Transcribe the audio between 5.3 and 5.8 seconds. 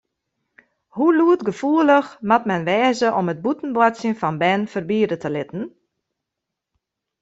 litten?